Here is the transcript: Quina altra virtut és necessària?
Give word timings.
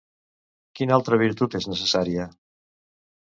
Quina 0.79 0.95
altra 0.97 1.19
virtut 1.23 1.59
és 1.61 1.67
necessària? 1.73 2.27